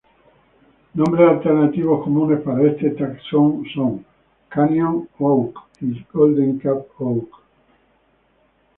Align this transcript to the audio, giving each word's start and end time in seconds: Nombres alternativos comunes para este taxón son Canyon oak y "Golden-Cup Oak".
Nombres 0.95 1.29
alternativos 1.29 2.03
comunes 2.03 2.41
para 2.43 2.65
este 2.71 2.87
taxón 2.99 3.63
son 3.71 4.03
Canyon 4.49 5.07
oak 5.19 5.53
y 5.79 5.93
"Golden-Cup 6.11 6.87
Oak". 6.97 7.29